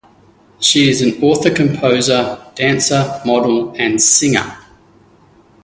[0.59, 4.57] She is an author-composer, dancer, model and singer.